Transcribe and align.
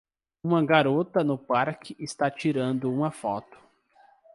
Uma 0.43 0.65
garota 0.65 1.23
no 1.23 1.37
parque 1.37 1.95
está 1.99 2.31
tirando 2.31 2.91
uma 2.91 3.11
foto. 3.11 3.55